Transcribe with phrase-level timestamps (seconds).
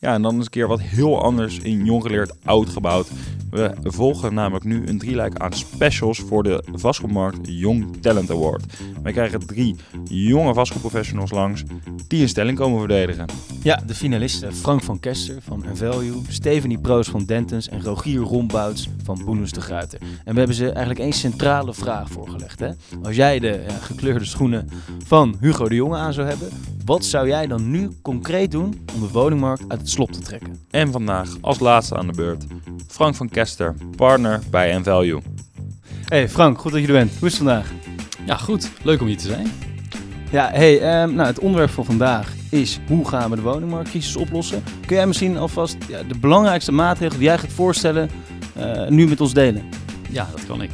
[0.00, 3.10] Ja, en dan eens een keer wat heel anders in jong geleerd oud gebouwd.
[3.50, 8.64] We volgen namelijk nu een drieluik aan specials voor de vastgoedmarkt Young Talent Award.
[9.02, 11.62] Wij krijgen drie jonge vastgoedprofessionals langs
[12.06, 13.26] die een stelling komen verdedigen.
[13.62, 18.88] Ja, de finalisten Frank van Kester van Envalue, Stephanie Proos van Dentons en Rogier Rombouts
[19.02, 19.98] van Boenus de Gruiter.
[20.24, 22.60] En we hebben ze eigenlijk één centrale vraag voorgelegd.
[22.60, 22.70] Hè?
[23.02, 24.68] Als jij de ja, gekleurde schoenen
[25.06, 26.48] van Hugo de Jonge aan zou hebben,
[26.84, 30.58] wat zou jij dan nu concreet doen om de woningmarkt uit het slop te trekken?
[30.70, 32.46] En vandaag als laatste aan de beurt
[32.86, 33.39] Frank van Kester,
[33.96, 35.20] partner bij Envalue.
[36.04, 37.10] Hey Frank, goed dat je er bent.
[37.18, 37.72] Hoe is het vandaag?
[38.26, 38.70] Ja, goed.
[38.82, 39.46] Leuk om hier te zijn.
[40.30, 44.62] Ja, hey, ehm, nou, het onderwerp van vandaag is hoe gaan we de woningmarktcrisis oplossen?
[44.86, 48.10] Kun jij misschien alvast ja, de belangrijkste maatregelen die jij gaat voorstellen
[48.56, 49.68] eh, nu met ons delen?
[50.10, 50.70] Ja, dat kan ik.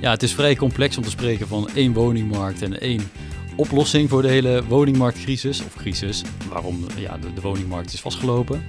[0.00, 3.10] Ja, het is vrij complex om te spreken van één woningmarkt en één
[3.56, 5.60] oplossing voor de hele woningmarktcrisis.
[5.64, 8.62] Of crisis, waarom ja, de, de woningmarkt is vastgelopen.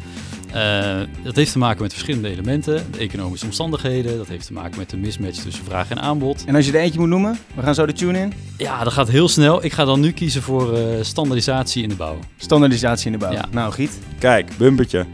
[0.56, 2.86] Uh, dat heeft te maken met verschillende elementen.
[2.92, 6.44] De economische omstandigheden, dat heeft te maken met de mismatch tussen vraag en aanbod.
[6.46, 8.34] En als je er eentje moet noemen, we gaan zo de tune in.
[8.58, 9.64] Ja, dat gaat heel snel.
[9.64, 12.20] Ik ga dan nu kiezen voor uh, standaardisatie in de bouw.
[12.38, 13.32] Standaardisatie in de bouw.
[13.32, 13.46] Ja.
[13.52, 14.00] Nou, Giet.
[14.20, 15.06] Kijk, bumpertje.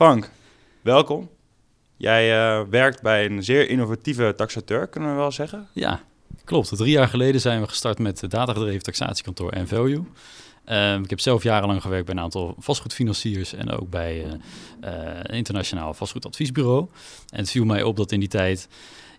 [0.00, 0.30] Frank,
[0.82, 1.30] welkom.
[1.96, 5.68] Jij uh, werkt bij een zeer innovatieve taxateur, kunnen we wel zeggen?
[5.72, 6.00] Ja,
[6.44, 6.76] klopt.
[6.76, 10.02] Drie jaar geleden zijn we gestart met het datagedreven taxatiekantoor en Value.
[10.66, 14.32] Uh, ik heb zelf jarenlang gewerkt bij een aantal vastgoedfinanciers en ook bij uh,
[15.22, 16.86] een internationaal vastgoedadviesbureau.
[17.30, 18.68] En het viel mij op dat in die tijd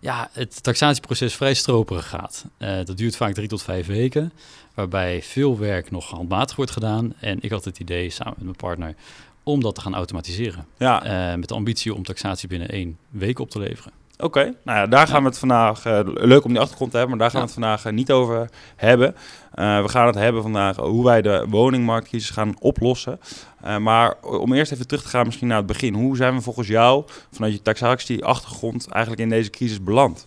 [0.00, 2.44] ja, het taxatieproces vrij stroperig gaat.
[2.58, 4.32] dat duurt vaak drie tot vijf weken,
[4.74, 7.14] waarbij veel werk nog handmatig wordt gedaan.
[7.20, 8.94] En ik had het idee samen met mijn partner
[9.42, 10.66] om dat te gaan automatiseren.
[10.78, 11.30] Ja.
[11.30, 13.92] Uh, met de ambitie om taxatie binnen één week op te leveren.
[14.18, 17.16] Oké, nou ja, daar gaan we het vandaag, uh, leuk om die achtergrond te hebben,
[17.16, 19.14] maar daar gaan we het vandaag uh, niet over hebben.
[19.54, 23.20] we gaan het hebben vandaag hoe wij de woningmarktcrisis gaan oplossen.
[23.80, 25.94] maar om eerst even terug te gaan misschien naar het begin.
[25.94, 30.26] Hoe zijn we volgens jou vanuit je taxatie-achtergrond eigenlijk in deze crisis beland?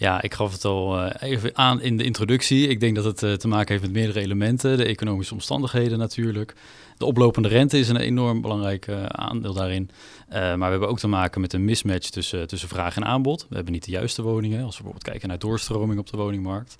[0.00, 2.68] Ja, ik gaf het al even aan in de introductie.
[2.68, 4.76] Ik denk dat het te maken heeft met meerdere elementen.
[4.76, 6.54] De economische omstandigheden natuurlijk.
[6.96, 9.90] De oplopende rente is een enorm belangrijk uh, aandeel daarin.
[10.30, 13.46] Maar we hebben ook te maken met een mismatch tussen, tussen vraag en aanbod.
[13.48, 16.78] We hebben niet de juiste woningen, als we bijvoorbeeld kijken naar doorstroming op de woningmarkt.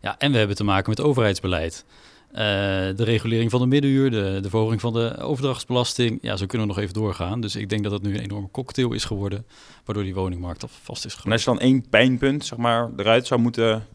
[0.00, 1.84] Ja, en we hebben te maken met overheidsbeleid.
[2.32, 6.18] Uh, de regulering van de middenuur, de, de verhoging van de overdrachtsbelasting.
[6.22, 7.40] Ja, zo kunnen we nog even doorgaan.
[7.40, 9.46] Dus ik denk dat het nu een enorme cocktail is geworden,
[9.84, 11.24] waardoor die woningmarkt vast is gelopen.
[11.24, 13.86] En als je dan één pijnpunt zeg maar, eruit zou moeten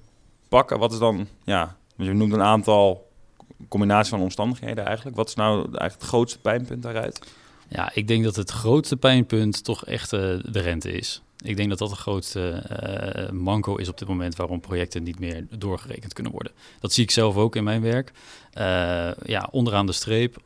[0.50, 3.10] pakken, wat is dan, ja, je noemt een aantal
[3.68, 5.16] combinatie van omstandigheden eigenlijk.
[5.16, 7.28] Wat is nou eigenlijk het grootste pijnpunt daaruit?
[7.70, 11.22] Ja, ik denk dat het grootste pijnpunt toch echt uh, de rente is.
[11.44, 15.20] Ik denk dat dat het grootste uh, manco is op dit moment waarom projecten niet
[15.20, 16.52] meer doorgerekend kunnen worden.
[16.80, 18.12] Dat zie ik zelf ook in mijn werk.
[18.58, 18.64] Uh,
[19.26, 20.38] ja, onderaan de streep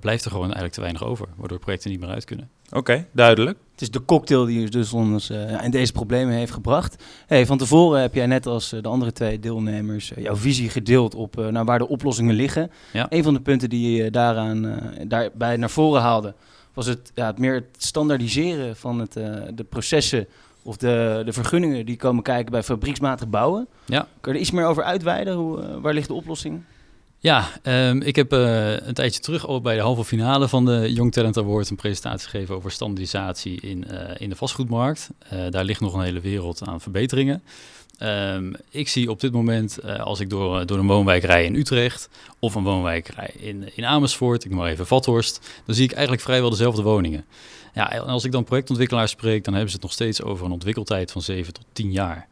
[0.00, 2.50] blijft er gewoon eigenlijk te weinig over, waardoor projecten niet meer uit kunnen.
[2.72, 3.58] Oké, duidelijk.
[3.72, 7.04] Het is de cocktail die dus ons uh, in deze problemen heeft gebracht.
[7.26, 11.14] Hey, van tevoren heb jij net als de andere twee deelnemers uh, jouw visie gedeeld
[11.14, 12.70] op naar waar de oplossingen liggen.
[12.92, 13.06] Ja.
[13.08, 16.34] Een van de punten die je daaraan, daarbij naar voren haalde,
[16.74, 19.12] was het, ja, het meer het standaardiseren van het,
[19.54, 20.26] de processen
[20.62, 23.66] of de, de vergunningen die komen kijken bij fabrieksmatig bouwen.
[23.84, 24.08] Ja.
[24.20, 25.34] Kun je er iets meer over uitweiden?
[25.34, 26.62] Hoe, waar ligt de oplossing?
[27.22, 30.92] Ja, um, ik heb uh, een tijdje terug ook bij de halve finale van de
[30.92, 35.10] Young Talent Award een presentatie gegeven over standaardisatie in, uh, in de vastgoedmarkt.
[35.32, 37.42] Uh, daar ligt nog een hele wereld aan verbeteringen.
[38.02, 42.08] Um, ik zie op dit moment, als ik door, door een woonwijk rij in Utrecht
[42.38, 45.92] of een woonwijk rij in, in Amersfoort, ik noem maar even Vathorst, dan zie ik
[45.92, 47.24] eigenlijk vrijwel dezelfde woningen.
[47.74, 51.12] Ja, als ik dan projectontwikkelaars spreek, dan hebben ze het nog steeds over een ontwikkeltijd
[51.12, 52.28] van 7 tot 10 jaar.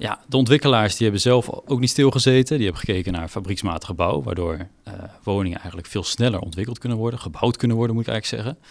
[0.00, 2.56] Ja, de ontwikkelaars die hebben zelf ook niet stilgezeten.
[2.56, 7.20] Die hebben gekeken naar fabrieksmatig bouw, waardoor uh, woningen eigenlijk veel sneller ontwikkeld kunnen worden,
[7.20, 8.62] gebouwd kunnen worden, moet ik eigenlijk zeggen.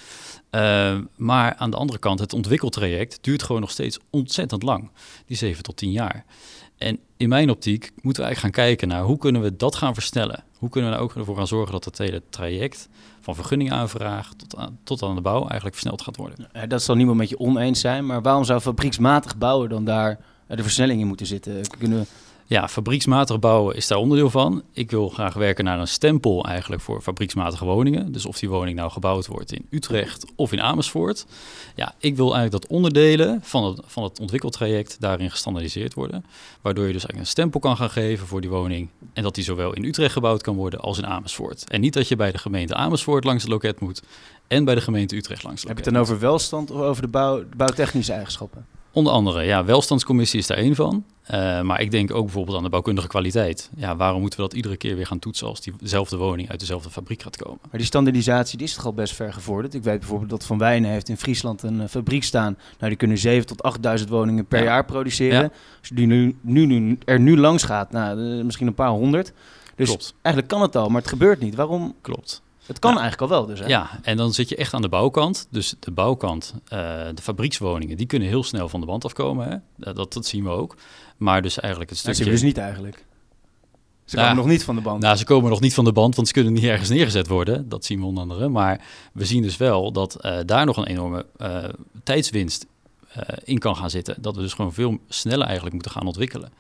[0.52, 4.90] Uh, maar aan de andere kant, het ontwikkeltraject duurt gewoon nog steeds ontzettend lang,
[5.26, 6.26] die 7 tot 10 jaar.
[6.78, 9.94] En in mijn optiek moeten we eigenlijk gaan kijken naar hoe kunnen we dat gaan
[9.94, 10.44] versnellen.
[10.58, 12.90] Hoe kunnen we er ook ervoor gaan zorgen dat het hele traject
[13.36, 16.50] van vergunningaanvraag tot aan, tot aan de bouw eigenlijk versneld gaat worden.
[16.68, 20.64] Dat zal niemand met je oneens zijn, maar waarom zou fabrieksmatig bouwen dan daar de
[20.64, 21.62] versnelling in moeten zitten?
[21.78, 22.06] Kunnen we...
[22.50, 24.64] Ja, fabrieksmatig bouwen is daar onderdeel van.
[24.74, 28.12] Ik wil graag werken naar een stempel eigenlijk voor fabrieksmatige woningen.
[28.12, 31.26] Dus of die woning nou gebouwd wordt in Utrecht of in Amersfoort.
[31.76, 36.26] Ja, ik wil eigenlijk dat onderdelen van het, van het ontwikkeltraject daarin gestandaardiseerd worden.
[36.62, 38.90] Waardoor je dus eigenlijk een stempel kan gaan geven voor die woning.
[39.14, 41.70] En dat die zowel in Utrecht gebouwd kan worden als in Amersfoort.
[41.70, 44.02] En niet dat je bij de gemeente Amersfoort langs het loket moet
[44.48, 45.86] en bij de gemeente Utrecht langs het loket.
[45.86, 48.66] Heb je het dan over welstand of over de, bouw, de bouwtechnische eigenschappen?
[48.92, 51.06] Onder andere, ja, welstandscommissie is daar één van.
[51.34, 53.70] Uh, maar ik denk ook bijvoorbeeld aan de bouwkundige kwaliteit.
[53.76, 56.90] Ja, waarom moeten we dat iedere keer weer gaan toetsen als diezelfde woning uit dezelfde
[56.90, 57.60] fabriek gaat komen?
[57.62, 59.74] Maar die standaardisatie die is toch al best ver gevorderd.
[59.74, 62.58] Ik weet bijvoorbeeld dat Van Wijnen heeft in Friesland een uh, fabriek staan.
[62.78, 65.42] Nou, die kunnen 7 tot 8.000 woningen per jaar produceren.
[65.42, 65.52] Ja.
[65.80, 68.90] Als je die nu, nu, nu, er nu langs gaat, nou, uh, misschien een paar
[68.90, 69.34] honderd.
[69.76, 70.14] Dus Klopt.
[70.22, 71.56] eigenlijk kan het al, maar het gebeurt niet.
[71.56, 71.96] Waarom?
[72.02, 72.42] Klopt.
[72.70, 73.60] Het kan eigenlijk al wel dus.
[73.60, 73.66] Hè?
[73.66, 75.48] Ja, en dan zit je echt aan de bouwkant.
[75.50, 76.70] Dus de bouwkant, uh,
[77.14, 79.50] de fabriekswoningen, die kunnen heel snel van de band afkomen.
[79.50, 79.94] Hè?
[79.94, 80.76] Dat, dat zien we ook.
[81.18, 82.20] Maar dus eigenlijk het stukje...
[82.20, 83.06] Dat zien we dus niet eigenlijk.
[84.06, 85.02] Ze komen nog niet van de band.
[85.02, 87.70] Nou, ze komen nog niet van de band, want ze kunnen niet ergens neergezet worden.
[87.70, 88.48] Dat zien we onder andere.
[88.48, 88.82] Maar
[89.14, 91.64] we zien dus wel dat uh, daar nog een enorme uh,
[92.04, 92.66] tijdswinst
[93.44, 94.16] in kan gaan zitten.
[94.22, 96.52] Dat we dus gewoon veel sneller eigenlijk moeten gaan ontwikkelen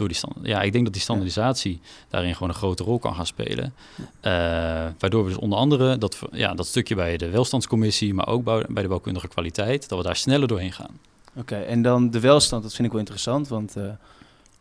[0.00, 3.14] door die stand ja, ik denk dat die standaardisatie daarin gewoon een grote rol kan
[3.14, 3.74] gaan spelen.
[3.98, 4.02] Uh,
[4.98, 8.82] waardoor we dus onder andere dat, ja, dat stukje bij de welstandscommissie, maar ook bij
[8.82, 10.98] de bouwkundige kwaliteit, dat we daar sneller doorheen gaan.
[11.34, 13.84] Oké, en dan de welstand, dat vind ik wel interessant, want uh,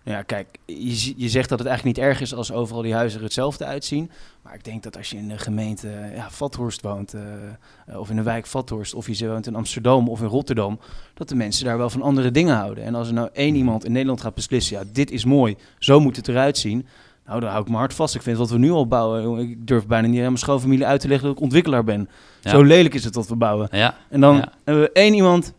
[0.09, 3.17] ja, kijk, je, je zegt dat het eigenlijk niet erg is als overal die huizen
[3.17, 4.11] er hetzelfde uitzien.
[4.41, 8.15] Maar ik denk dat als je in de gemeente ja, Vathorst woont, uh, of in
[8.15, 10.79] de wijk Vathorst, of je woont in Amsterdam of in Rotterdam,
[11.13, 12.83] dat de mensen daar wel van andere dingen houden.
[12.83, 15.99] En als er nou één iemand in Nederland gaat beslissen, ja, dit is mooi, zo
[15.99, 16.87] moet het eruit zien.
[17.25, 18.15] Nou, dan hou ik mijn hart vast.
[18.15, 21.01] Ik vind wat we nu al bouwen, ik durf bijna niet aan mijn schoonfamilie uit
[21.01, 22.09] te leggen dat ik ontwikkelaar ben.
[22.39, 23.67] Zo lelijk is het wat we bouwen.
[23.71, 23.97] Ja.
[24.09, 25.53] En dan hebben we één iemand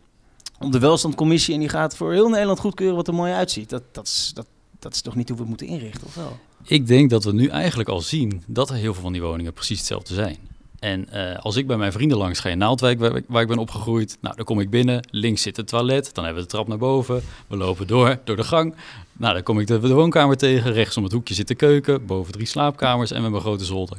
[0.61, 3.69] op de welstandcommissie en die gaat voor heel Nederland goedkeuren wat er mooi uitziet.
[3.69, 4.45] Dat, dat, is, dat,
[4.79, 6.39] dat is toch niet hoe we het moeten inrichten, of wel?
[6.63, 9.53] Ik denk dat we nu eigenlijk al zien dat er heel veel van die woningen
[9.53, 10.37] precies hetzelfde zijn.
[10.79, 14.17] En uh, als ik bij mijn vrienden langs ga in Naaldwijk, waar, ik ben opgegroeid,
[14.21, 16.77] nou, dan kom ik binnen, links zit het toilet, dan hebben we de trap naar
[16.77, 18.75] boven, we lopen door, door de gang.
[19.13, 22.05] Nou, dan kom ik de, de woonkamer tegen, rechts om het hoekje zit de keuken,
[22.05, 23.97] boven drie slaapkamers en met mijn grote zolder.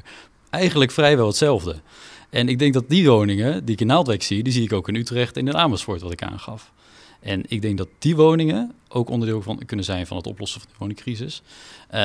[0.51, 1.77] Eigenlijk vrijwel hetzelfde.
[2.33, 4.89] En ik denk dat die woningen die ik in Naaldwijk zie, die zie ik ook
[4.89, 6.73] in Utrecht en in Amersfoort, wat ik aangaf.
[7.21, 10.71] En ik denk dat die woningen ook onderdeel van kunnen zijn van het oplossen van
[10.71, 11.43] de woningcrisis.
[11.95, 11.99] Uh,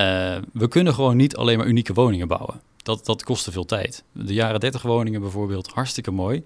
[0.53, 2.61] we kunnen gewoon niet alleen maar unieke woningen bouwen.
[2.77, 4.03] Dat, dat veel tijd.
[4.11, 6.43] De jaren 30 woningen bijvoorbeeld, hartstikke mooi.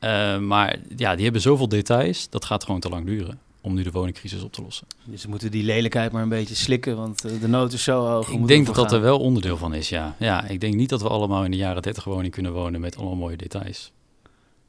[0.00, 3.82] Uh, maar ja, die hebben zoveel details, dat gaat gewoon te lang duren om nu
[3.82, 4.86] de woningcrisis op te lossen.
[5.04, 8.06] Dus we moeten die lelijkheid maar een beetje slikken, want eh, de nood is zo
[8.06, 8.28] hoog.
[8.28, 10.14] Ik denk dat dat er wel onderdeel van is, ja.
[10.18, 12.96] Ja, ik denk niet dat we allemaal in de jaren 30 woning kunnen wonen met
[12.96, 13.92] allemaal mooie details.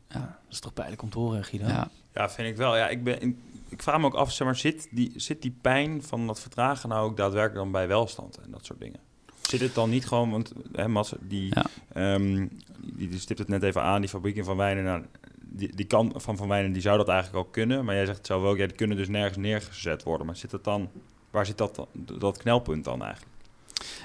[0.09, 1.67] Ja, dat is toch pijnlijk om te horen, Guido?
[1.67, 1.89] Ja.
[2.13, 2.77] ja, vind ik wel.
[2.77, 3.37] Ja, ik, ben,
[3.69, 6.89] ik vraag me ook af, zeg maar, zit die, zit die pijn van dat vertragen
[6.89, 8.99] nou ook daadwerkelijk dan bij welstand en dat soort dingen?
[9.41, 10.87] Zit het dan niet gewoon, want hè,
[11.19, 11.53] die,
[11.93, 12.13] ja.
[12.13, 15.03] um, die, die stipt het net even aan, die fabriek in Van Wijnen, nou,
[15.53, 17.85] die, die kan van Van Wijnen, die zou dat eigenlijk ook kunnen.
[17.85, 20.25] Maar jij zegt zou wel, ja, die kunnen dus nergens neergezet worden.
[20.25, 20.89] Maar zit het dan,
[21.29, 21.87] waar zit dat,
[22.19, 23.31] dat knelpunt dan eigenlijk?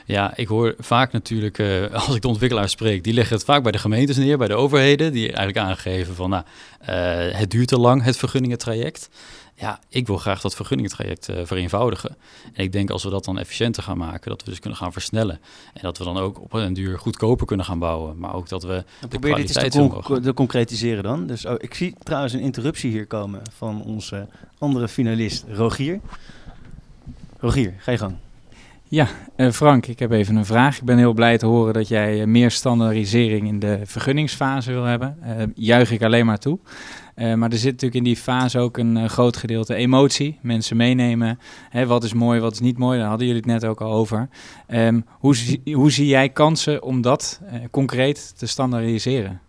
[0.04, 3.62] Ja, ik hoor vaak natuurlijk, uh, als ik de ontwikkelaars spreek, die leggen het vaak
[3.62, 6.44] bij de gemeentes neer, bij de overheden, die eigenlijk aangeven van, nou,
[6.82, 9.08] uh, het duurt te lang, het vergunningentraject.
[9.58, 12.16] Ja, ik wil graag dat vergunningentraject uh, vereenvoudigen.
[12.52, 14.92] En ik denk als we dat dan efficiënter gaan maken, dat we dus kunnen gaan
[14.92, 15.40] versnellen.
[15.74, 18.18] En dat we dan ook op een duur goedkoper kunnen gaan bouwen.
[18.18, 21.26] Maar ook dat we de probeer kwaliteit dit eens te, te concretiseren dan.
[21.26, 26.00] Dus oh, ik zie trouwens een interruptie hier komen van onze andere finalist, Rogier.
[27.38, 28.16] Rogier, ga je gang.
[28.88, 30.76] Ja, uh, Frank, ik heb even een vraag.
[30.76, 34.84] Ik ben heel blij te horen dat jij uh, meer standaardisering in de vergunningsfase wil
[34.84, 35.18] hebben.
[35.22, 36.58] Uh, juich ik alleen maar toe.
[37.14, 40.38] maar er zit natuurlijk in die fase ook een groot gedeelte emotie.
[40.42, 41.38] Mensen meenemen.
[41.70, 42.98] Hè, wat is mooi, wat is niet mooi.
[42.98, 44.28] Daar hadden jullie het net ook al over.
[44.68, 45.36] Um, hoe,
[45.72, 49.40] hoe zie jij kansen om dat concreet te standaardiseren?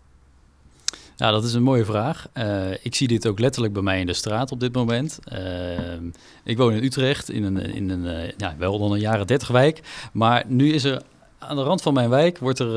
[1.18, 2.28] Ja, dat is een mooie vraag.
[2.34, 5.18] Uh, ik zie dit ook letterlijk bij mij in de straat op dit moment.
[5.32, 5.38] Uh,
[6.44, 9.48] ik woon in Utrecht, in een, in een uh, ja, wel dan een jaren 30
[9.48, 9.80] wijk.
[10.12, 11.02] Maar nu is er
[11.38, 12.72] aan de rand van mijn wijk wordt er,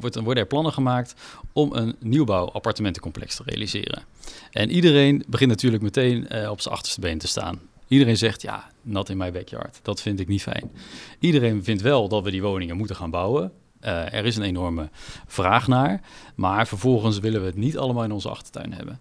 [0.00, 1.14] wordt, worden er plannen gemaakt
[1.52, 4.02] om een nieuwbouw appartementencomplex te realiseren.
[4.50, 7.60] En iedereen begint natuurlijk meteen op zijn achterste been te staan.
[7.88, 9.80] Iedereen zegt, ja, not in my backyard.
[9.82, 10.70] Dat vind ik niet fijn.
[11.18, 13.52] Iedereen vindt wel dat we die woningen moeten gaan bouwen.
[13.84, 14.88] Uh, er is een enorme
[15.26, 16.00] vraag naar,
[16.34, 19.00] maar vervolgens willen we het niet allemaal in onze achtertuin hebben.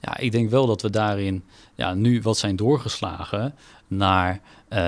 [0.00, 3.54] Ja, ik denk wel dat we daarin ja, nu wat zijn doorgeslagen
[3.88, 4.40] naar
[4.72, 4.78] uh,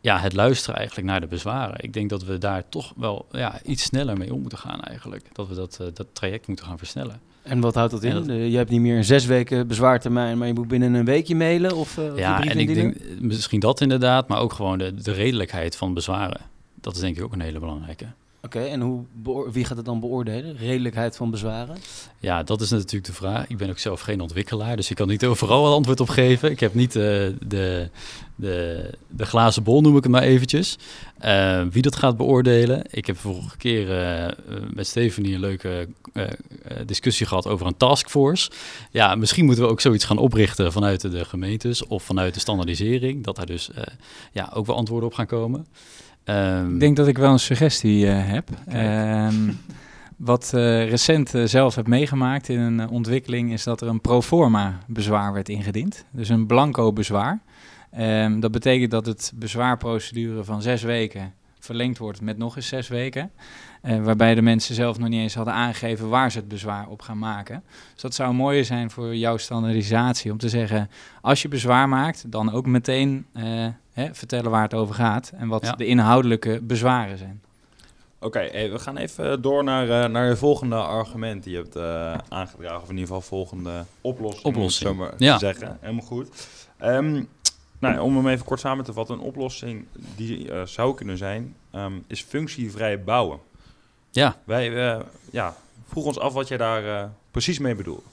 [0.00, 1.76] ja, het luisteren eigenlijk naar de bezwaren.
[1.80, 5.28] Ik denk dat we daar toch wel ja, iets sneller mee om moeten gaan eigenlijk.
[5.32, 7.20] Dat we dat, uh, dat traject moeten gaan versnellen.
[7.42, 8.14] En wat houdt dat in?
[8.14, 8.26] Dat...
[8.26, 11.76] je hebt niet meer een zes weken bezwaartermijn, maar je moet binnen een weekje mailen?
[11.76, 15.76] Of, uh, ja, en ik denk misschien dat inderdaad, maar ook gewoon de, de redelijkheid
[15.76, 16.40] van bezwaren.
[16.80, 18.06] Dat is denk ik ook een hele belangrijke.
[18.44, 19.04] Oké, en hoe
[19.52, 20.56] wie gaat het dan beoordelen?
[20.56, 21.76] Redelijkheid van bezwaren?
[22.18, 23.46] Ja, dat is natuurlijk de vraag.
[23.48, 26.50] Ik ben ook zelf geen ontwikkelaar, dus ik kan niet overal een antwoord op geven.
[26.50, 27.02] Ik heb niet uh,
[27.46, 27.88] de,
[28.34, 30.78] de, de glazen bol, noem ik het maar eventjes.
[31.24, 32.82] Uh, wie dat gaat beoordelen.
[32.90, 34.32] Ik heb vorige keer uh,
[34.74, 35.88] met Stephanie een leuke
[36.86, 38.50] discussie gehad over een taskforce.
[38.90, 43.24] Ja, misschien moeten we ook zoiets gaan oprichten vanuit de gemeentes of vanuit de standaardisering.
[43.24, 43.70] Dat daar dus
[44.32, 45.66] ja, ook wel antwoorden op gaan komen.
[46.24, 48.48] Um, ik denk dat ik wel een suggestie heb.
[48.74, 49.58] Um,
[50.16, 54.78] wat uh, recent uh, zelf heb meegemaakt in een ontwikkeling is dat er een proforma
[54.86, 56.04] bezwaar werd ingediend.
[56.10, 57.42] Dus een blanco bezwaar.
[57.98, 62.88] Um, dat betekent dat het bezwaarprocedure van zes weken verlengd wordt met nog eens zes
[62.88, 63.30] weken.
[63.82, 67.18] waarbij de mensen zelf nog niet eens hadden aangegeven waar ze het bezwaar op gaan
[67.18, 67.62] maken.
[67.92, 70.90] Dus dat zou mooi zijn voor jouw standaardisatie om te zeggen,
[71.20, 73.26] als je bezwaar maakt, dan ook meteen
[73.94, 75.72] hè, vertellen waar het over gaat en wat ja.
[75.72, 77.42] de inhoudelijke bezwaren zijn.
[78.18, 82.14] Oké, we gaan even door naar, uh, naar je volgende argument die je hebt uh,
[82.28, 82.82] aangedragen.
[82.82, 84.90] Of in ieder geval volgende oplossing, oplossing.
[84.90, 85.78] om het zo maar te zeggen.
[85.80, 86.48] Helemaal goed.
[86.82, 87.28] Um,
[87.78, 89.14] nou, om hem even kort samen te vatten.
[89.14, 89.84] Een oplossing
[90.16, 93.38] die uh, zou kunnen zijn, um, is functievrij bouwen.
[94.10, 94.36] Ja.
[94.44, 94.70] Wij
[95.30, 98.04] ja, vroegen ons af wat jij daar precies mee bedoelt.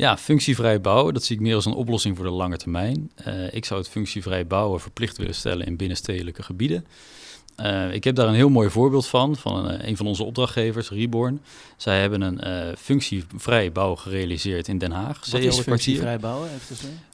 [0.00, 3.10] Ja, functievrij bouwen, dat zie ik meer als een oplossing voor de lange termijn.
[3.50, 6.86] ik zou het functievrij bouwen verplicht willen stellen in binnenstedelijke gebieden.
[7.62, 10.90] Uh, ik heb daar een heel mooi voorbeeld van, van een, een van onze opdrachtgevers,
[10.90, 11.40] Reborn.
[11.76, 15.30] Zij hebben een uh, functievrij bouw gerealiseerd in Den Haag.
[15.30, 16.48] Wat is functievrij bouwen?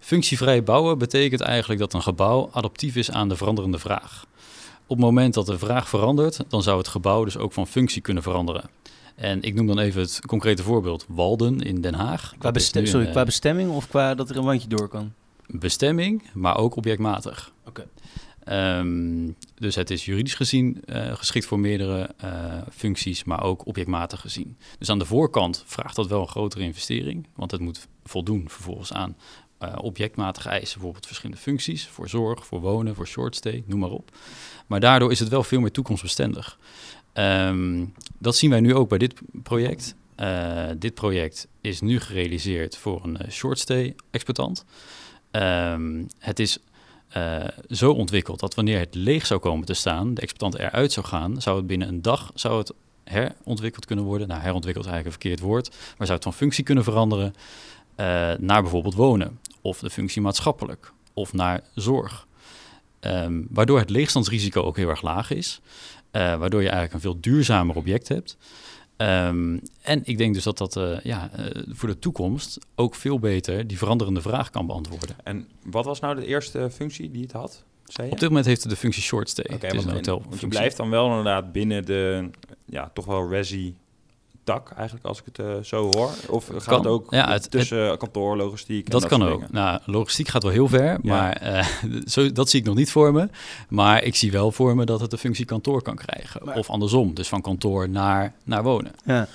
[0.00, 4.26] Functievrij bouwen betekent eigenlijk dat een gebouw adaptief is aan de veranderende vraag.
[4.86, 8.02] Op het moment dat de vraag verandert, dan zou het gebouw dus ook van functie
[8.02, 8.70] kunnen veranderen.
[9.16, 12.34] En ik noem dan even het concrete voorbeeld Walden in Den Haag.
[12.38, 15.12] Qua, bestem sorry, qua bestemming of qua dat er een wandje door kan?
[15.46, 17.52] Bestemming, maar ook objectmatig.
[17.66, 17.86] Oké.
[18.48, 22.30] Um, dus het is juridisch gezien uh, geschikt voor meerdere uh,
[22.72, 24.56] functies, maar ook objectmatig gezien.
[24.78, 28.92] Dus aan de voorkant vraagt dat wel een grotere investering, want het moet voldoen vervolgens
[28.92, 29.16] aan
[29.60, 34.10] uh, objectmatige eisen, bijvoorbeeld verschillende functies, voor zorg, voor wonen, voor shortstay, noem maar op.
[34.66, 36.58] Maar daardoor is het wel veel meer toekomstbestendig.
[37.18, 39.94] Um, dat zien wij nu ook bij dit project.
[40.76, 44.64] dit project is nu gerealiseerd voor een shortstay-exploitant.
[45.30, 46.58] Um, het is
[47.16, 51.06] uh, zo ontwikkeld dat wanneer het leeg zou komen te staan, de exploitant eruit zou
[51.06, 52.72] gaan, zou het binnen een dag zou het
[53.04, 54.28] herontwikkeld kunnen worden.
[54.28, 57.34] Nou, herontwikkeld is eigenlijk een verkeerd woord, maar zou het van functie kunnen veranderen
[58.38, 62.26] naar bijvoorbeeld wonen, of de functie maatschappelijk, of naar zorg.
[63.00, 65.60] Um, waardoor het leegstandsrisico ook heel erg laag is,
[66.10, 68.36] waardoor je eigenlijk een veel duurzamer object hebt.
[68.96, 73.18] Um, en ik denk dus dat dat uh, ja, uh, voor de toekomst ook veel
[73.18, 75.16] beter die veranderende vraag kan beantwoorden.
[75.24, 77.64] En wat was nou de eerste functie die het had?
[78.02, 79.44] Op dit moment heeft het de functie short stay.
[79.44, 82.30] Oké, okay, want, want je blijft dan wel inderdaad binnen de
[82.64, 83.76] ja, toch wel resi
[84.46, 86.10] tak, eigenlijk, als ik het uh, zo hoor?
[86.28, 88.90] Of gaat kan, het ook ja, het, tussen het, kantoor, logistiek?
[88.90, 89.50] Dat, dat kan ook.
[89.50, 90.98] Nou, logistiek gaat wel heel ver, ja.
[91.02, 93.28] maar uh, zo, dat zie ik nog niet voor me.
[93.68, 96.44] Maar ik zie wel voor me dat het de functie kantoor kan krijgen.
[96.44, 98.92] Maar, of andersom, dus van kantoor naar, naar wonen.
[99.04, 99.28] Ja.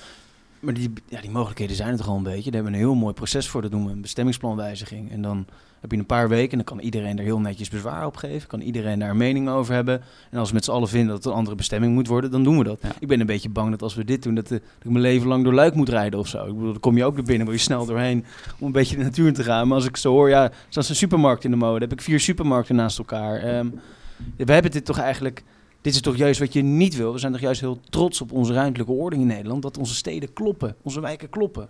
[0.62, 2.50] Maar die, ja, die mogelijkheden zijn er al een beetje.
[2.50, 3.62] Daar hebben we een heel mooi proces voor.
[3.62, 5.10] Dat noemen we een bestemmingsplanwijziging.
[5.10, 5.46] En dan
[5.80, 8.48] heb je een paar weken en dan kan iedereen er heel netjes bezwaar op geven.
[8.48, 10.02] Kan iedereen daar een mening over hebben.
[10.30, 12.42] En als we met z'n allen vinden dat het een andere bestemming moet worden, dan
[12.42, 12.80] doen we dat.
[12.98, 15.00] Ik ben een beetje bang dat als we dit doen, dat, de, dat, ik mijn
[15.00, 16.46] leven lang door Luik moet rijden of zo.
[16.46, 18.24] Ik bedoel, dan kom je ook naar binnen, wil je snel doorheen
[18.58, 19.68] om een beetje de natuur in te gaan.
[19.68, 22.20] Maar als ik zo hoor, ja, zoals een supermarkt in de mode, heb ik vier
[22.20, 23.58] supermarkten naast elkaar.
[23.58, 23.80] Um,
[24.36, 25.42] we hebben dit toch eigenlijk
[25.82, 27.12] dit is toch juist wat je niet wil.
[27.12, 29.62] We zijn toch juist heel trots op onze ruimtelijke ordening in Nederland.
[29.62, 31.68] Dat onze steden kloppen, onze wijken kloppen.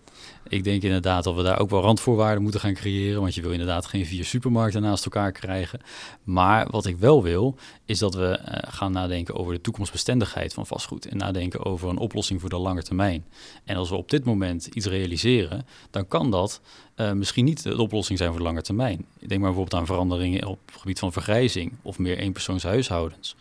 [0.48, 3.20] Ik denk inderdaad dat we daar ook wel randvoorwaarden moeten gaan creëren.
[3.20, 5.80] Want je wil inderdaad geen vier supermarkten naast elkaar krijgen.
[6.22, 10.66] Maar wat ik wel wil, is dat we uh, gaan nadenken over de toekomstbestendigheid van
[10.66, 11.06] vastgoed.
[11.06, 13.24] En nadenken over een oplossing voor de lange termijn.
[13.64, 16.60] En als we op dit moment iets realiseren, dan kan dat
[16.96, 19.06] uh, misschien niet de oplossing zijn voor de lange termijn.
[19.18, 23.36] Ik denk maar bijvoorbeeld aan veranderingen op het gebied van vergrijzing of meer eenpersoonshuishoudens.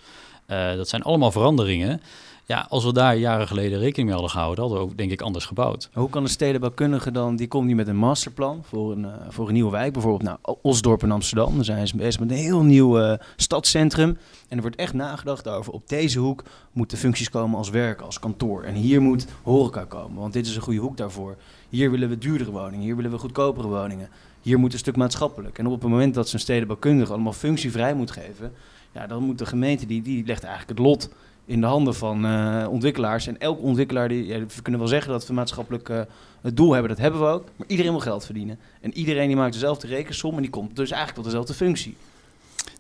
[0.52, 2.02] Uh, dat zijn allemaal veranderingen.
[2.46, 5.22] Ja, als we daar jaren geleden rekening mee hadden gehouden, hadden we ook denk ik
[5.22, 5.90] anders gebouwd.
[5.94, 9.48] Hoe kan de stedenbouwkundige dan, die komt niet met een masterplan voor een, uh, voor
[9.48, 11.56] een nieuwe wijk, bijvoorbeeld nou, Osdorp in Amsterdam.
[11.56, 14.18] Dan zijn ze bezig met een heel nieuw uh, stadscentrum.
[14.48, 18.20] En er wordt echt nagedacht over, op deze hoek moeten functies komen als werk, als
[18.20, 18.64] kantoor.
[18.64, 21.36] En hier moet horeca komen, want dit is een goede hoek daarvoor.
[21.70, 24.10] Hier willen we duurdere woningen, hier willen we goedkopere woningen.
[24.42, 25.58] Hier moet een stuk maatschappelijk.
[25.58, 28.54] En op het moment dat ze een stedenbouwkundige allemaal functievrij moet geven,
[28.92, 31.10] ja, dan moet de gemeente, die, die legt eigenlijk het lot
[31.46, 33.28] in de handen van uh, ontwikkelaars.
[33.28, 36.02] En elk ontwikkelaar, die, we kunnen wel zeggen dat we maatschappelijk uh,
[36.42, 37.44] het doel hebben, dat hebben we ook.
[37.56, 38.60] Maar iedereen wil geld verdienen.
[38.82, 41.96] En iedereen die maakt dezelfde rekensom en die komt dus eigenlijk tot dezelfde functie.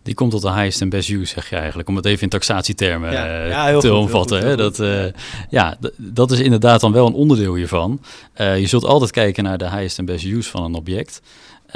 [0.04, 1.90] Die komt tot de highest and best use, zeg je eigenlijk.
[1.90, 4.40] Om het even in taxatietermen ja, ja, te goed, omvatten.
[4.40, 4.56] Hè?
[4.58, 5.06] Dat, uh,
[5.50, 8.02] ja, dat is inderdaad dan wel een onderdeel hiervan.
[8.38, 11.22] Uh, je zult altijd kijken naar de highest and best use van een object.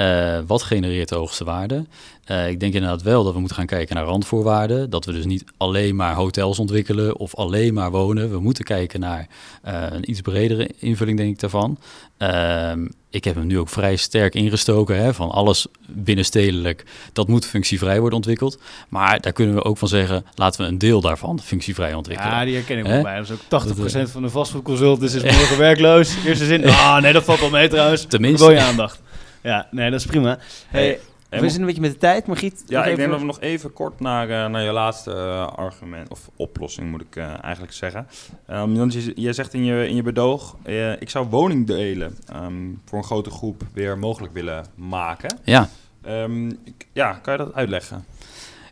[0.00, 1.84] Uh, wat genereert de hoogste waarde?
[2.30, 4.90] Uh, ik denk inderdaad wel dat we moeten gaan kijken naar randvoorwaarden.
[4.90, 8.30] Dat we dus niet alleen maar hotels ontwikkelen of alleen maar wonen.
[8.30, 9.28] We moeten kijken naar
[9.66, 11.78] uh, een iets bredere invulling, denk ik, daarvan.
[12.16, 14.96] Ehm, ik heb hem nu ook vrij sterk ingestoken.
[14.96, 18.58] Hè, van alles binnenstedelijk, dat moet functievrij worden ontwikkeld.
[18.88, 22.32] Maar daar kunnen we ook van zeggen, laten we een deel daarvan functievrij ontwikkelen.
[22.32, 23.16] Ja, die herken ik wel bij.
[23.16, 26.14] Dat is ook 80% van de vastgoedconsultants is morgen werkloos.
[26.24, 28.04] Eerste zin, ah nee, dat valt wel mee trouwens.
[28.04, 28.46] Tenminste.
[28.46, 29.04] Wil je aandacht.
[29.46, 30.38] Ja, nee, dat is prima.
[30.68, 32.64] Hey, we zitten een beetje met de tijd, Margriet.
[32.66, 36.10] Ja, ik denk dat we nog even kort naar, uh, naar je laatste uh, argument,
[36.10, 38.06] of oplossing moet ik uh, eigenlijk zeggen.
[38.50, 40.56] Um, je, je zegt in je, in je bedoog,
[40.98, 45.38] ik zou woningdelen um, voor een grote groep weer mogelijk willen maken.
[45.44, 45.68] Ja.
[46.08, 48.04] Um, ik, ja, kan je dat uitleggen?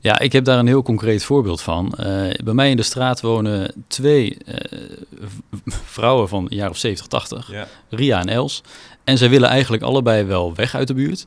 [0.05, 1.95] Ja, ik heb daar een heel concreet voorbeeld van.
[2.01, 2.07] Uh,
[2.45, 4.55] bij mij in de straat wonen twee uh,
[5.67, 7.67] vrouwen van een jaar of 70, 80, ja.
[7.89, 8.63] Ria en Els.
[9.05, 11.27] En zij willen eigenlijk allebei wel weg uit de buurt.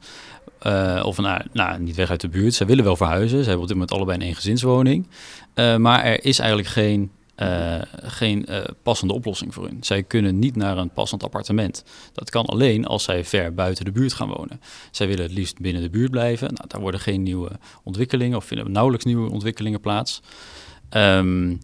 [0.68, 2.54] Uh, of nou, nou, niet weg uit de buurt.
[2.54, 3.38] Zij willen wel verhuizen.
[3.38, 5.08] Ze hebben op dit moment allebei een eengezinswoning.
[5.56, 8.48] Uh, maar er is eigenlijk geen, uh, geen
[8.84, 9.78] passende oplossing voor hun.
[9.82, 11.84] Zij kunnen niet naar een passend appartement.
[12.14, 14.62] Dat kan alleen als zij ver buiten de buurt gaan wonen.
[14.92, 16.54] Zij willen het liefst binnen de buurt blijven.
[16.54, 17.52] Nou, daar worden geen nieuwe
[17.84, 20.22] ontwikkelingen of vinden nauwelijks nieuwe ontwikkelingen plaats.
[20.90, 21.60] Um,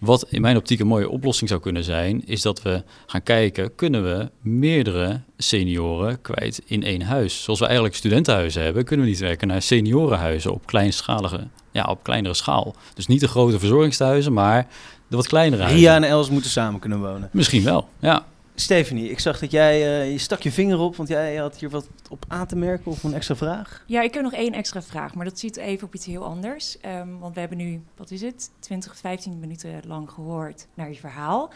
[0.00, 3.74] wat in mijn optiek een mooie oplossing zou kunnen zijn, is dat we gaan kijken,
[3.74, 7.42] kunnen we meerdere senioren kwijt in één huis?
[7.42, 12.02] Zoals we eigenlijk studentenhuizen hebben, kunnen we niet werken naar seniorenhuizen op kleinschalige, ja, op
[12.02, 12.74] kleinere schaal.
[12.94, 14.66] Dus niet de grote verzorgingstehuizen, maar
[15.08, 15.80] de wat kleinere huizen.
[15.80, 17.28] Ria en Els moeten samen kunnen wonen.
[17.32, 18.26] Misschien wel, ja.
[18.60, 21.70] Stephanie, ik zag dat jij, uh, je stak je vinger op, want jij had hier
[21.70, 23.84] wat op aan te merken of een extra vraag.
[23.86, 26.76] Ja, ik heb nog één extra vraag, maar dat ziet even op iets heel anders.
[26.86, 30.98] Um, want we hebben nu, wat is het, 20, 15 minuten lang gehoord naar je
[30.98, 31.52] verhaal.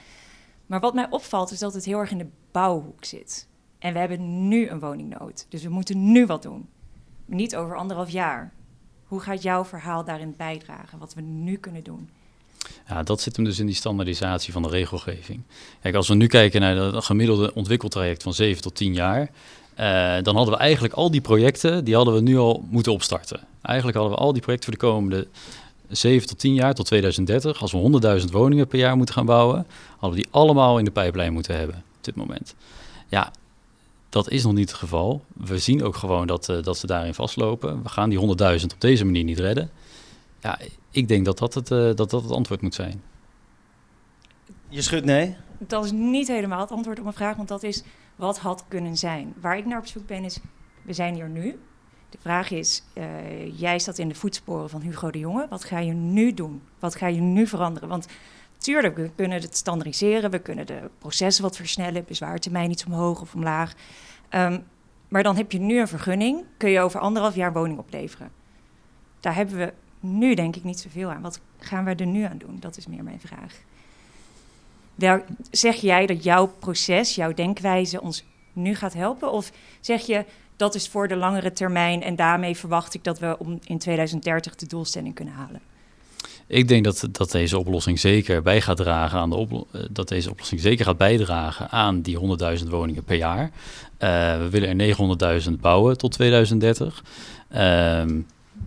[0.66, 3.48] Maar wat mij opvalt is dat het heel erg in de bouwhoek zit.
[3.78, 6.68] En we hebben nu een woningnood, dus we moeten nu wat doen.
[7.24, 8.52] Niet over anderhalf jaar.
[9.04, 12.10] Hoe gaat jouw verhaal daarin bijdragen, wat we nu kunnen doen?
[12.88, 15.40] Ja, dat zit hem dus in die standaardisatie van de regelgeving.
[15.82, 20.22] Kijk, als we nu kijken naar het gemiddelde ontwikkeltraject van 7 tot 10 jaar, uh,
[20.22, 23.40] dan hadden we eigenlijk al die projecten, die hadden we nu al moeten opstarten.
[23.62, 25.26] Eigenlijk hadden we al die projecten voor de komende
[25.88, 29.66] 7 tot 10 jaar, tot 2030, als we 100.000 woningen per jaar moeten gaan bouwen,
[29.90, 32.54] hadden we die allemaal in de pijplijn moeten hebben op dit moment.
[33.08, 33.32] Ja,
[34.08, 35.24] dat is nog niet het geval.
[35.34, 37.82] We zien ook gewoon dat, uh, dat ze daarin vastlopen.
[37.82, 39.70] We gaan die 100.000 op deze manier niet redden.
[40.42, 40.58] Ja,
[40.90, 43.02] ik denk dat dat het, uh, dat dat het antwoord moet zijn.
[44.68, 45.36] Je schudt nee?
[45.58, 47.82] Dat is niet helemaal het antwoord op mijn vraag, want dat is
[48.16, 49.34] wat had kunnen zijn.
[49.40, 50.38] Waar ik naar op zoek ben is,
[50.82, 51.58] we zijn hier nu.
[52.08, 55.46] De vraag is, uh, jij staat in de voetsporen van Hugo de Jonge.
[55.48, 56.62] Wat ga je nu doen?
[56.78, 57.88] Wat ga je nu veranderen?
[57.88, 58.06] Want
[58.58, 63.34] tuurlijk, we kunnen het standaardiseren, we kunnen de processen wat versnellen, bezwaartermijn iets omhoog of
[63.34, 63.72] omlaag.
[64.30, 64.64] Um,
[65.08, 68.30] maar dan heb je nu een vergunning, kun je over anderhalf jaar woning opleveren.
[69.20, 71.22] Daar hebben we nu denk ik niet zoveel aan.
[71.22, 72.56] Wat gaan we er nu aan doen?
[72.60, 73.54] Dat is meer mijn vraag.
[75.50, 79.32] Zeg jij dat jouw proces, jouw denkwijze ons nu gaat helpen?
[79.32, 80.24] Of zeg je
[80.56, 84.56] dat is voor de langere termijn en daarmee verwacht ik dat we om in 2030
[84.56, 85.60] de doelstelling kunnen halen?
[86.46, 90.30] Ik denk dat, dat deze oplossing zeker bij gaat dragen aan de eh, dat deze
[90.30, 92.18] oplossing zeker gaat bijdragen aan die
[92.58, 93.42] 100.000 woningen per jaar.
[93.42, 93.48] Uh,
[94.38, 97.04] we willen er 900.000 bouwen tot 2030.
[97.52, 98.02] Uh,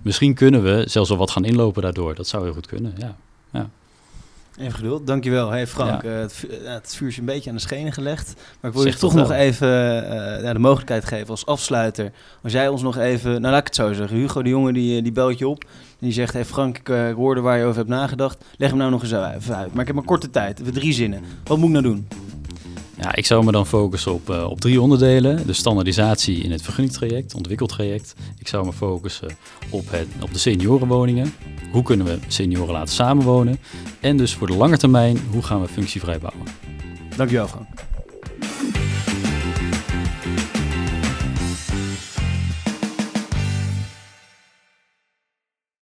[0.02, 2.15] misschien kunnen we zelfs wel wat gaan inlopen daardoor.
[2.15, 3.15] Dat zou heel goed kunnen, ja.
[3.52, 3.69] ja.
[4.58, 5.50] Even geduld, dankjewel.
[5.50, 6.10] Hey Frank, ja.
[6.10, 8.34] uh, het, vuur, het, vuur is een beetje aan de schenen gelegd.
[8.60, 9.67] Maar ik wil je toch nog even
[10.43, 12.12] uh, de mogelijkheid geven als afsluiter.
[12.43, 14.17] Als jij ons nog even, nou laat ik het zo zeggen.
[14.17, 15.63] Hugo de jongen die, die belt je op.
[15.63, 15.69] En
[16.00, 18.43] die zegt, hey Frank, ik hoorde waar je over hebt nagedacht.
[18.58, 19.71] Leg hem nou nog eens even uit.
[19.71, 21.21] Maar ik heb maar korte tijd, even drie zinnen.
[21.43, 22.08] Wat moet ik nou doen?
[22.98, 25.48] Ja, ik zou me dan focussen op, uh, op drie onderdelen.
[25.48, 28.16] De standaardisatie in het vergunningtraject, ontwikkeltraject.
[28.40, 29.30] Ik zou me focussen
[29.70, 31.34] op, het, op de seniorenwoningen.
[31.72, 33.60] Hoe kunnen we senioren laten samenwonen?
[34.00, 36.48] En dus voor de lange termijn, hoe gaan we functievrij bouwen?
[37.16, 37.68] Dankjewel Frank.